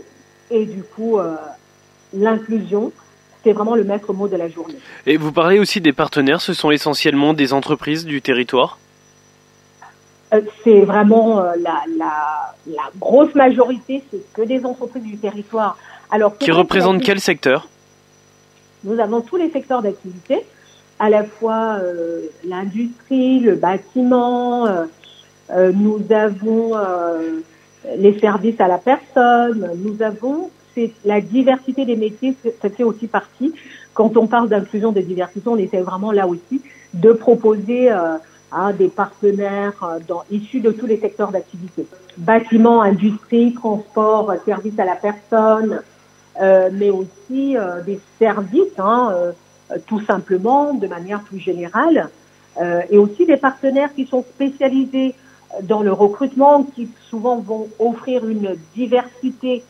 et 0.50 0.66
du 0.66 0.82
coup, 0.82 1.18
euh, 1.18 1.36
l'inclusion, 2.12 2.92
c'est 3.44 3.52
vraiment 3.52 3.74
le 3.74 3.84
maître 3.84 4.12
mot 4.12 4.28
de 4.28 4.36
la 4.36 4.48
journée. 4.48 4.76
Et 5.06 5.16
vous 5.16 5.32
parlez 5.32 5.58
aussi 5.58 5.80
des 5.80 5.92
partenaires, 5.92 6.40
ce 6.40 6.54
sont 6.54 6.70
essentiellement 6.70 7.34
des 7.34 7.52
entreprises 7.52 8.04
du 8.04 8.22
territoire? 8.22 8.78
C'est 10.64 10.80
vraiment 10.80 11.40
la, 11.42 11.82
la, 11.98 12.54
la, 12.66 12.90
grosse 12.98 13.34
majorité, 13.34 14.02
c'est 14.10 14.32
que 14.32 14.42
des 14.42 14.64
entreprises 14.64 15.02
du 15.02 15.18
territoire. 15.18 15.76
Alors, 16.10 16.38
qui 16.38 16.50
représentent 16.50 17.02
quel 17.02 17.20
secteur? 17.20 17.68
Nous 18.84 18.98
avons 18.98 19.20
tous 19.20 19.36
les 19.36 19.50
secteurs 19.50 19.82
d'activité, 19.82 20.44
à 20.98 21.10
la 21.10 21.24
fois 21.24 21.78
euh, 21.82 22.20
l'industrie, 22.44 23.40
le 23.40 23.56
bâtiment, 23.56 24.66
euh, 24.66 24.84
euh, 25.50 25.72
nous 25.74 26.00
avons 26.10 26.74
les 27.98 28.18
services 28.20 28.60
à 28.60 28.68
la 28.68 28.78
personne, 28.78 29.70
nous 29.84 30.00
avons 30.02 30.50
c'est 30.74 30.92
la 31.04 31.20
diversité 31.20 31.84
des 31.84 31.96
métiers, 31.96 32.34
ça 32.60 32.70
fait 32.70 32.84
aussi 32.84 33.06
partie. 33.06 33.54
Quand 33.94 34.16
on 34.16 34.26
parle 34.26 34.48
d'inclusion 34.48 34.92
de 34.92 35.00
diversité, 35.00 35.48
on 35.48 35.56
essaie 35.56 35.82
vraiment 35.82 36.12
là 36.12 36.26
aussi 36.26 36.62
de 36.94 37.12
proposer 37.12 37.90
à 37.90 38.72
des 38.72 38.88
partenaires 38.88 39.98
dans, 40.06 40.24
issus 40.30 40.60
de 40.60 40.70
tous 40.70 40.86
les 40.86 40.98
secteurs 40.98 41.32
d'activité. 41.32 41.86
Bâtiment, 42.18 42.82
industrie, 42.82 43.54
transport, 43.54 44.32
services 44.44 44.78
à 44.78 44.84
la 44.84 44.96
personne, 44.96 45.80
euh, 46.40 46.70
mais 46.72 46.90
aussi 46.90 47.56
euh, 47.56 47.82
des 47.82 48.00
services, 48.18 48.78
hein, 48.78 49.10
euh, 49.12 49.32
tout 49.86 50.00
simplement, 50.00 50.72
de 50.72 50.86
manière 50.86 51.22
plus 51.22 51.38
générale, 51.38 52.08
et 52.90 52.98
aussi 52.98 53.24
des 53.24 53.38
partenaires 53.38 53.94
qui 53.94 54.04
sont 54.04 54.22
spécialisés 54.22 55.14
dans 55.62 55.82
le 55.82 55.90
recrutement, 55.90 56.64
qui 56.64 56.86
souvent 57.08 57.38
vont 57.38 57.66
offrir 57.78 58.28
une 58.28 58.56
diversité 58.74 59.64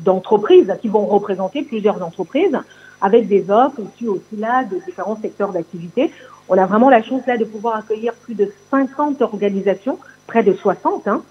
d'entreprises, 0.00 0.74
qui 0.80 0.88
vont 0.88 1.06
représenter 1.06 1.62
plusieurs 1.62 2.02
entreprises, 2.02 2.58
avec 3.00 3.28
des 3.28 3.50
offres 3.50 3.80
aussi, 3.80 4.08
aussi 4.08 4.36
là 4.36 4.64
de 4.64 4.78
différents 4.84 5.18
secteurs 5.20 5.52
d'activité. 5.52 6.10
On 6.48 6.58
a 6.58 6.66
vraiment 6.66 6.90
la 6.90 7.02
chance 7.02 7.26
là 7.26 7.36
de 7.36 7.44
pouvoir 7.44 7.76
accueillir 7.76 8.12
plus 8.14 8.34
de 8.34 8.52
50 8.70 9.22
organisations, 9.22 9.98
près 10.26 10.42
de 10.42 10.52
60 10.52 11.08
hein, 11.08 11.22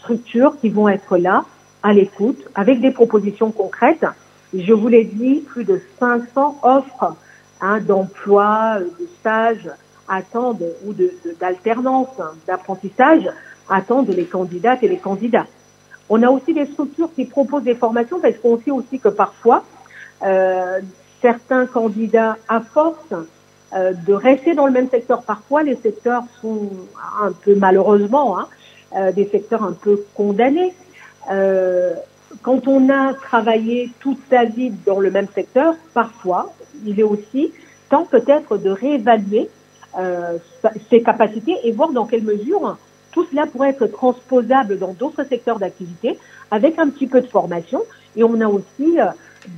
structures 0.00 0.56
qui 0.60 0.68
vont 0.70 0.88
être 0.88 1.18
là 1.18 1.44
à 1.82 1.92
l'écoute, 1.92 2.38
avec 2.54 2.80
des 2.80 2.90
propositions 2.90 3.50
concrètes. 3.50 4.06
Je 4.54 4.72
vous 4.72 4.88
l'ai 4.88 5.04
dit, 5.04 5.40
plus 5.46 5.64
de 5.64 5.80
500 5.98 6.60
offres 6.62 7.14
hein, 7.60 7.80
d'emploi, 7.80 8.78
de 8.78 9.08
stage 9.20 9.68
attendent 10.08 10.64
ou 10.86 10.94
d'alternance, 11.40 12.08
de, 12.16 12.24
d'apprentissage 12.46 13.28
attendent 13.68 14.08
les 14.08 14.24
candidates 14.26 14.82
et 14.82 14.88
les 14.88 14.98
candidats. 14.98 15.46
On 16.08 16.22
a 16.22 16.28
aussi 16.28 16.52
des 16.52 16.66
structures 16.66 17.12
qui 17.14 17.24
proposent 17.24 17.62
des 17.62 17.74
formations 17.74 18.20
parce 18.20 18.36
qu'on 18.36 18.58
sait 18.60 18.70
aussi 18.70 18.98
que 18.98 19.08
parfois 19.08 19.64
euh, 20.22 20.80
certains 21.22 21.66
candidats, 21.66 22.36
à 22.48 22.60
force 22.60 23.14
euh, 23.74 23.92
de 24.06 24.12
rester 24.12 24.54
dans 24.54 24.66
le 24.66 24.72
même 24.72 24.88
secteur, 24.90 25.22
parfois 25.22 25.62
les 25.62 25.76
secteurs 25.76 26.24
sont 26.40 26.68
un 27.22 27.32
peu 27.32 27.54
malheureusement 27.54 28.38
hein, 28.38 28.48
euh, 28.96 29.12
des 29.12 29.26
secteurs 29.26 29.64
un 29.64 29.72
peu 29.72 30.04
condamnés. 30.14 30.74
Euh, 31.30 31.94
quand 32.42 32.68
on 32.68 32.90
a 32.90 33.14
travaillé 33.14 33.90
toute 34.00 34.18
sa 34.28 34.44
vie 34.44 34.70
dans 34.84 35.00
le 35.00 35.10
même 35.10 35.28
secteur, 35.34 35.74
parfois, 35.94 36.52
il 36.84 37.00
est 37.00 37.04
aussi 37.04 37.52
temps 37.88 38.04
peut-être 38.04 38.56
de 38.56 38.70
réévaluer 38.70 39.48
euh, 39.98 40.38
ses 40.90 41.02
capacités 41.02 41.56
et 41.64 41.72
voir 41.72 41.92
dans 41.92 42.06
quelle 42.06 42.24
mesure 42.24 42.76
tout 43.14 43.24
cela 43.30 43.46
pourrait 43.46 43.70
être 43.70 43.86
transposable 43.86 44.78
dans 44.78 44.92
d'autres 44.92 45.24
secteurs 45.24 45.58
d'activité 45.58 46.18
avec 46.50 46.78
un 46.78 46.90
petit 46.90 47.06
peu 47.06 47.20
de 47.20 47.26
formation. 47.26 47.80
Et 48.16 48.24
on 48.24 48.40
a 48.40 48.48
aussi 48.48 48.98
euh, 48.98 49.06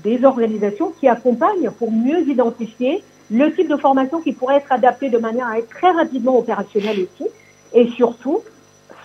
des 0.04 0.24
organisations 0.24 0.92
qui 1.00 1.08
accompagnent 1.08 1.70
pour 1.70 1.90
mieux 1.90 2.20
identifier 2.20 3.02
le 3.30 3.52
type 3.52 3.68
de 3.68 3.76
formation 3.76 4.20
qui 4.20 4.32
pourrait 4.32 4.56
être 4.56 4.70
adapté 4.70 5.08
de 5.08 5.18
manière 5.18 5.48
à 5.48 5.58
être 5.58 5.70
très 5.70 5.90
rapidement 5.90 6.38
opérationnel 6.38 7.00
aussi 7.00 7.28
et 7.72 7.88
surtout 7.88 8.40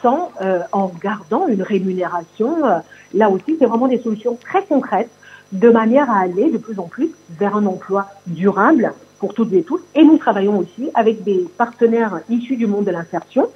sans 0.01 0.31
euh, 0.41 0.59
en 0.71 0.91
gardant 1.01 1.47
une 1.47 1.63
rémunération. 1.63 2.65
Euh, 2.65 2.79
là 3.13 3.29
aussi, 3.29 3.55
c'est 3.57 3.65
vraiment 3.65 3.87
des 3.87 3.99
solutions 3.99 4.35
très 4.35 4.63
concrètes 4.63 5.09
de 5.53 5.69
manière 5.69 6.09
à 6.11 6.19
aller 6.19 6.51
de 6.51 6.57
plus 6.57 6.77
en 6.79 6.87
plus 6.87 7.09
vers 7.39 7.55
un 7.55 7.65
emploi 7.65 8.07
durable 8.27 8.93
pour 9.19 9.33
toutes 9.33 9.53
et 9.53 9.63
tous. 9.63 9.81
Et 9.95 10.03
nous 10.03 10.17
travaillons 10.17 10.57
aussi 10.57 10.89
avec 10.93 11.23
des 11.23 11.47
partenaires 11.57 12.19
issus 12.29 12.57
du 12.57 12.67
monde 12.67 12.85
de 12.85 12.91
l'insertion, 12.91 13.47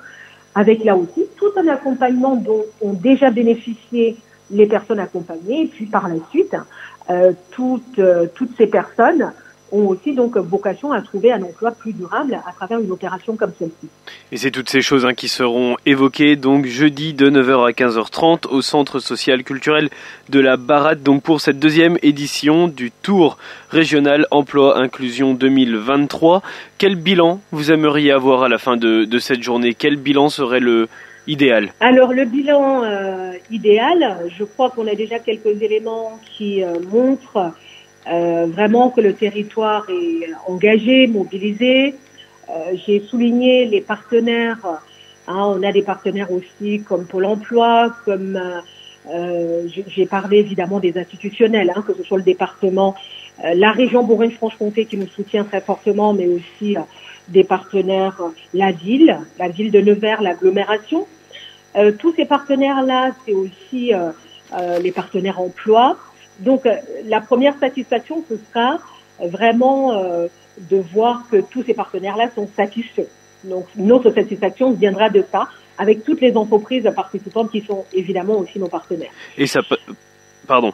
avec 0.56 0.84
là 0.84 0.96
aussi 0.96 1.26
tout 1.38 1.52
un 1.58 1.68
accompagnement 1.68 2.36
dont 2.36 2.64
ont 2.82 2.94
déjà 2.94 3.30
bénéficié 3.30 4.18
les 4.52 4.66
personnes 4.66 5.00
accompagnées, 5.00 5.64
et 5.64 5.68
puis 5.68 5.86
par 5.86 6.08
la 6.08 6.16
suite, 6.30 6.56
euh, 7.10 7.34
toutes, 7.52 8.00
euh, 8.00 8.28
toutes 8.34 8.56
ces 8.58 8.68
personnes 8.68 9.32
ont 9.75 9.88
aussi 9.88 10.13
donc 10.13 10.38
vocation 10.38 10.91
à 10.91 11.01
trouver 11.01 11.32
un 11.32 11.41
emploi 11.44 11.72
plus 11.72 11.94
durable 11.94 12.39
à 12.48 12.51
travers 12.53 12.79
une 12.79 12.91
opération 12.91 13.36
comme 13.36 13.51
celle-ci. 13.58 13.88
Et 14.32 14.38
c'est 14.38 14.51
toutes 14.51 14.70
ces 14.70 14.82
choses 14.82 15.05
hein, 15.05 15.13
qui 15.13 15.27
seront 15.27 15.75
évoquées 15.86 16.36
donc 16.36 16.65
jeudi 16.65 17.13
de 17.13 17.29
9h 17.29 17.67
à 17.67 17.72
15h30 17.72 18.48
au 18.48 18.62
Centre 18.62 19.00
social 19.00 19.44
culturel 19.44 19.89
de 20.29 20.39
la 20.39 20.58
Barade 20.58 21.03
donc 21.03 21.24
pour 21.24 21.41
cette 21.41 21.60
deuxième 21.60 21.98
édition 22.01 22.67
du 22.67 22.91
Tour 22.91 23.38
régional 23.70 24.27
emploi 24.32 24.77
inclusion 24.77 25.34
2023. 25.34 26.41
Quel 26.77 26.96
bilan 26.96 27.41
vous 27.51 27.72
aimeriez 27.72 28.12
avoir 28.12 28.44
à 28.44 28.50
la 28.50 28.58
fin 28.58 28.77
de, 28.77 29.05
de 29.05 29.20
cette 29.20 29.44
journée? 29.44 29.74
Quel 29.74 29.98
bilan 29.98 30.29
serait 30.29 30.60
le 30.60 30.88
idéal? 31.27 31.74
Alors 31.79 32.13
le 32.13 32.25
bilan 32.25 32.84
euh, 32.84 33.34
idéal, 33.51 34.29
je 34.38 34.44
crois 34.44 34.70
qu'on 34.70 34.88
a 34.88 34.96
déjà 34.96 35.20
quelques 35.20 35.62
éléments 35.62 36.20
qui 36.38 36.63
euh, 36.63 36.79
montrent 36.91 37.51
euh, 38.12 38.46
vraiment 38.48 38.90
que 38.90 39.02
le 39.02 39.14
territoire 39.14 39.86
est 39.90 40.28
engagé, 40.48 41.08
mobilisé. 41.08 41.96
Euh, 42.50 42.76
J'ai 42.86 43.00
souligné 43.02 43.66
les 43.66 43.82
partenaires. 43.82 44.66
Hein, 45.28 45.56
on 45.58 45.64
a 45.64 45.72
des 45.72 45.82
partenaires 45.82 46.32
aussi 46.32 46.82
comme 46.82 47.06
Pôle 47.06 47.26
Emploi, 47.26 47.96
comme 48.06 48.40
euh, 49.14 49.68
j'ai 49.88 50.06
parlé 50.06 50.38
évidemment 50.38 50.80
des 50.80 50.98
institutionnels, 50.98 51.72
hein, 51.76 51.84
que 51.86 51.94
ce 51.94 52.04
soit 52.04 52.18
le 52.18 52.24
département, 52.24 52.96
euh, 53.44 53.54
la 53.54 53.72
région 53.72 54.04
Bourgogne-Franche-Comté 54.04 54.86
qui 54.86 54.98
nous 54.98 55.08
soutient 55.08 55.44
très 55.44 55.62
fortement, 55.62 56.14
mais 56.14 56.28
aussi 56.28 56.76
euh, 56.76 56.82
des 57.28 57.44
partenaires, 57.44 58.20
la 58.54 58.72
ville, 58.72 59.20
la 59.38 59.50
ville 59.50 59.72
de 59.72 59.82
Nevers, 59.82 60.22
l'agglomération. 60.22 61.08
tous 62.00 62.14
ces 62.16 62.26
partenaires-là, 62.26 63.12
c'est 63.26 63.34
aussi 63.34 63.92
les 64.80 64.92
partenaires 64.92 65.42
emploi. 65.42 65.98
Donc 66.39 66.65
euh, 66.65 66.75
la 67.06 67.22
première 67.22 67.58
satisfaction, 67.60 68.24
ce 68.30 68.36
sera 68.38 68.80
vraiment 69.20 69.94
euh, 69.94 70.27
de 70.60 70.77
voir 70.77 71.24
que 71.32 71.38
tous 71.38 71.63
ces 71.63 71.74
partenaires-là 71.74 72.30
sont 72.36 72.50
satisfaits. 72.56 73.08
Donc 73.44 73.65
notre 73.75 74.12
satisfaction 74.12 74.72
viendra 74.72 75.10
de 75.10 75.24
ça, 75.32 75.48
avec 75.77 76.04
toutes 76.04 76.22
les 76.22 76.36
entreprises 76.36 76.89
participantes 76.96 77.51
qui 77.51 77.62
sont 77.62 77.86
évidemment 77.94 78.38
aussi 78.38 78.60
nos 78.60 78.68
partenaires. 78.68 79.12
Et 79.38 79.48
ça, 79.48 79.62
pardon. 80.48 80.74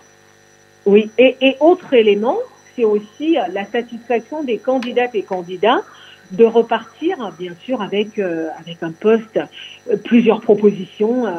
Oui, 0.85 1.11
et, 1.17 1.35
et 1.41 1.57
autre 1.59 1.93
élément, 1.93 2.37
c'est 2.75 2.85
aussi 2.85 3.37
la 3.51 3.65
satisfaction 3.65 4.43
des 4.43 4.57
candidates 4.57 5.13
et 5.13 5.23
candidats 5.23 5.81
de 6.31 6.45
repartir, 6.45 7.31
bien 7.37 7.53
sûr, 7.65 7.81
avec 7.81 8.17
euh, 8.17 8.47
avec 8.59 8.81
un 8.81 8.91
poste, 8.91 9.37
euh, 9.37 9.97
plusieurs 10.03 10.41
propositions. 10.41 11.25
Euh. 11.25 11.31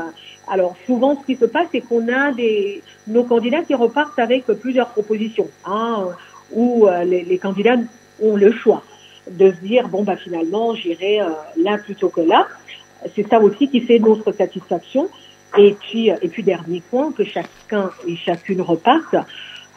Alors 0.49 0.77
souvent, 0.87 1.19
ce 1.21 1.27
qui 1.27 1.37
se 1.37 1.45
passe, 1.45 1.69
c'est 1.73 1.81
qu'on 1.81 2.09
a 2.09 2.33
des 2.33 2.83
nos 3.07 3.25
candidats 3.25 3.63
qui 3.63 3.75
repartent 3.75 4.19
avec 4.19 4.47
plusieurs 4.47 4.89
propositions, 4.89 5.49
hein, 5.65 6.09
où 6.53 6.89
les, 7.05 7.23
les, 7.25 7.39
candidats 7.39 7.77
ont 8.23 8.37
le 8.37 8.53
choix 8.53 8.83
de 9.31 9.51
se 9.53 9.57
dire 9.65 9.89
bon 9.89 10.03
bah 10.03 10.17
finalement 10.17 10.75
j'irai 10.75 11.21
là 11.57 11.79
plutôt 11.79 12.09
que 12.09 12.21
là. 12.21 12.47
C'est 13.15 13.29
ça 13.29 13.41
aussi 13.41 13.69
qui 13.69 13.81
fait 13.81 13.99
notre 13.99 14.33
satisfaction. 14.33 15.09
Et 15.57 15.77
puis 15.81 16.09
et 16.09 16.29
puis 16.29 16.43
dernier 16.43 16.83
point 16.91 17.13
que 17.13 17.25
chacun 17.25 17.91
et 18.07 18.17
chacune 18.17 18.61
repartent 18.61 19.17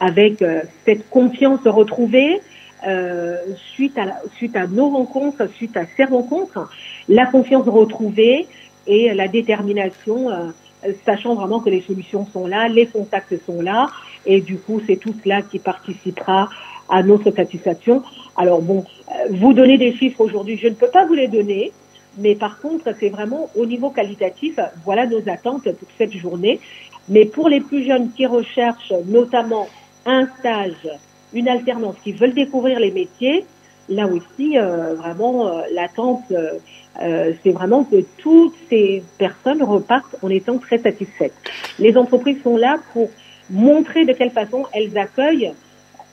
avec 0.00 0.44
cette 0.84 1.08
confiance 1.08 1.60
retrouvée, 1.64 2.40
euh, 2.86 3.38
suite, 3.72 3.98
à, 3.98 4.20
suite 4.36 4.54
à 4.54 4.66
nos 4.66 4.90
rencontres, 4.90 5.48
suite 5.54 5.76
à 5.76 5.86
ces 5.96 6.04
rencontres, 6.04 6.68
la 7.08 7.26
confiance 7.26 7.66
retrouvée 7.66 8.46
et 8.86 9.12
la 9.14 9.28
détermination, 9.28 10.30
euh, 10.30 10.92
sachant 11.04 11.34
vraiment 11.34 11.60
que 11.60 11.70
les 11.70 11.82
solutions 11.82 12.26
sont 12.32 12.46
là, 12.46 12.68
les 12.68 12.86
contacts 12.86 13.34
sont 13.44 13.60
là, 13.60 13.88
et 14.24 14.40
du 14.40 14.56
coup, 14.56 14.80
c'est 14.86 14.96
tout 14.96 15.14
cela 15.22 15.42
qui 15.42 15.58
participera 15.58 16.48
à 16.88 17.02
notre 17.02 17.30
satisfaction. 17.30 18.02
Alors 18.36 18.62
bon, 18.62 18.84
euh, 19.08 19.28
vous 19.30 19.52
donner 19.52 19.78
des 19.78 19.92
chiffres 19.94 20.20
aujourd'hui, 20.20 20.58
je 20.58 20.68
ne 20.68 20.74
peux 20.74 20.90
pas 20.90 21.06
vous 21.06 21.14
les 21.14 21.28
donner, 21.28 21.72
mais 22.18 22.34
par 22.34 22.60
contre, 22.60 22.94
c'est 22.98 23.10
vraiment 23.10 23.50
au 23.56 23.66
niveau 23.66 23.90
qualitatif, 23.90 24.58
voilà 24.84 25.06
nos 25.06 25.28
attentes 25.28 25.64
pour 25.64 25.88
cette 25.98 26.12
journée. 26.12 26.60
Mais 27.08 27.24
pour 27.24 27.48
les 27.48 27.60
plus 27.60 27.84
jeunes 27.84 28.10
qui 28.10 28.26
recherchent 28.26 28.92
notamment 29.06 29.68
un 30.06 30.26
stage 30.38 30.88
une 31.32 31.48
alternance, 31.48 31.96
qui 32.02 32.12
veulent 32.12 32.34
découvrir 32.34 32.80
les 32.80 32.90
métiers, 32.90 33.44
là 33.88 34.06
aussi, 34.06 34.58
euh, 34.58 34.94
vraiment, 34.94 35.48
euh, 35.48 35.62
l'attente, 35.72 36.24
euh, 36.30 37.32
c'est 37.42 37.50
vraiment 37.50 37.84
que 37.84 38.02
toutes 38.18 38.54
ces 38.68 39.02
personnes 39.18 39.62
repartent 39.62 40.16
en 40.22 40.30
étant 40.30 40.58
très 40.58 40.78
satisfaites. 40.78 41.34
Les 41.78 41.96
entreprises 41.96 42.42
sont 42.42 42.56
là 42.56 42.78
pour 42.92 43.10
montrer 43.50 44.04
de 44.04 44.12
quelle 44.12 44.30
façon 44.30 44.64
elles 44.72 44.96
accueillent, 44.96 45.52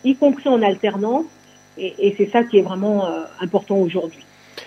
y 0.03 0.15
compris 0.15 0.49
en 0.49 0.61
alternance, 0.61 1.25
et 1.77 2.13
c'est 2.17 2.29
ça 2.29 2.43
qui 2.43 2.59
est 2.59 2.61
vraiment 2.61 3.07
important 3.39 3.77
aujourd'hui. 3.77 4.23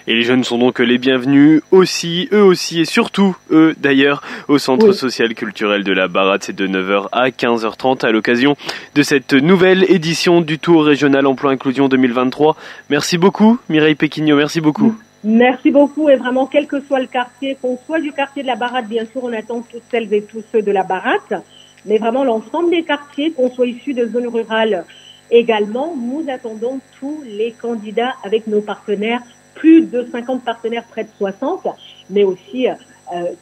Et 0.09 0.15
les 0.15 0.23
jeunes 0.23 0.45
sont 0.45 0.59
donc 0.59 0.79
les 0.79 0.99
bienvenus 0.99 1.63
aussi, 1.73 2.29
eux 2.33 2.45
aussi 2.45 2.81
et 2.81 2.85
surtout 2.85 3.37
eux 3.51 3.75
d'ailleurs 3.77 4.23
au 4.47 4.59
centre 4.59 4.93
social 4.93 5.35
culturel 5.35 5.83
de 5.83 5.93
la 5.93 6.07
Barade. 6.07 6.45
C'est 6.45 6.55
de 6.55 6.69
9h 6.69 7.09
à 7.11 7.31
15h30 7.31 8.07
à 8.07 8.13
l'occasion 8.13 8.57
de 8.95 9.03
cette 9.03 9.33
nouvelle 9.33 9.85
édition 9.91 10.41
du 10.43 10.61
Tour 10.61 10.85
régional 10.85 11.27
emploi 11.27 11.51
inclusion 11.51 11.89
2023. 11.89 12.57
Merci 12.89 13.19
beaucoup 13.19 13.59
Mireille 13.69 13.97
Péquignot, 13.97 14.37
merci 14.37 14.61
beaucoup. 14.61 14.95
Merci 15.25 15.73
beaucoup 15.73 16.09
et 16.09 16.15
vraiment 16.15 16.47
quel 16.47 16.69
que 16.69 16.81
soit 16.81 17.01
le 17.01 17.09
quartier, 17.09 17.59
qu'on 17.61 17.77
soit 17.85 17.99
du 17.99 18.13
quartier 18.13 18.45
de 18.45 18.47
la 18.47 18.55
Barade, 18.55 18.87
bien 18.87 19.07
sûr 19.07 19.25
on 19.25 19.33
attend 19.33 19.63
toutes 19.63 19.83
celles 19.91 20.13
et 20.15 20.23
tous 20.23 20.45
ceux 20.53 20.63
de 20.63 20.71
la 20.71 20.85
Barade, 20.85 21.43
mais 21.85 21.99
vraiment 21.99 22.23
l'ensemble 22.23 22.71
des 22.71 22.85
quartiers, 22.85 23.33
qu'on 23.33 23.51
soit 23.51 23.67
issus 23.67 23.95
de 23.95 24.07
zones 24.07 24.29
rurales 24.29 24.85
également, 25.33 25.95
nous 25.97 26.25
attendons 26.29 26.79
tous 27.01 27.23
les 27.27 27.53
candidats 27.53 28.15
avec 28.23 28.47
nos 28.47 28.61
partenaires 28.61 29.23
plus 29.57 29.83
de 29.83 30.07
50 30.11 30.45
partenaires, 30.45 30.85
près 30.85 31.05
de 31.05 31.11
60, 31.19 31.67
mais 32.11 32.25
aussi 32.25 32.69
euh, 32.69 32.75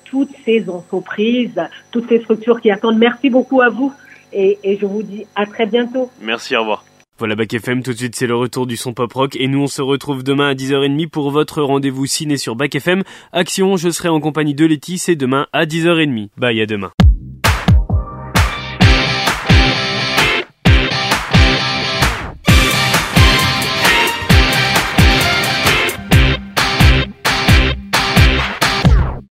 toutes 0.05 0.33
ces 0.45 0.69
entreprises, 0.69 1.61
toutes 1.91 2.09
ces 2.09 2.21
structures 2.21 2.61
qui 2.61 2.71
attendent. 2.71 2.99
Merci 2.99 3.31
beaucoup 3.31 3.61
à 3.61 3.69
vous 3.69 3.93
et, 4.33 4.59
et 4.65 4.79
je 4.79 4.87
vous 4.87 5.03
dis 5.03 5.27
à 5.35 5.47
très 5.47 5.67
bientôt. 5.67 6.11
Merci, 6.21 6.57
au 6.57 6.61
revoir. 6.61 6.85
Voilà 7.17 7.37
Bac 7.37 7.55
FM, 7.55 7.85
tout 7.85 7.93
de 7.93 7.97
suite 7.97 8.17
c'est 8.17 8.27
le 8.27 8.35
retour 8.35 8.67
du 8.67 8.77
son 8.77 8.93
pop 8.93 9.13
rock 9.13 9.37
et 9.37 9.47
nous 9.47 9.63
on 9.63 9.67
se 9.69 9.81
retrouve 9.81 10.25
demain 10.25 10.49
à 10.49 10.55
10h30 10.55 11.09
pour 11.09 11.31
votre 11.31 11.63
rendez-vous 11.63 12.07
ciné 12.07 12.37
sur 12.37 12.57
Bac 12.57 12.75
FM. 12.75 13.05
Action, 13.33 13.77
je 13.77 13.91
serai 13.91 14.09
en 14.09 14.19
compagnie 14.19 14.55
de 14.55 14.67
Letty, 14.67 14.99
c'est 14.99 15.15
demain 15.15 15.47
à 15.53 15.65
10h30. 15.65 16.31
Bye 16.37 16.61
à 16.61 16.67
demain. 16.67 16.91